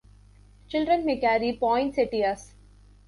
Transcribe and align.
Children 0.67 1.05
may 1.05 1.19
carry 1.19 1.55
poinsettias. 1.57 2.55